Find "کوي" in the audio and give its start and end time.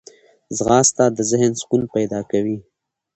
2.31-2.57